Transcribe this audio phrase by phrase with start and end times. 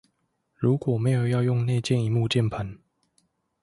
[0.55, 2.79] 如果沒有要用內建螢幕鍵盤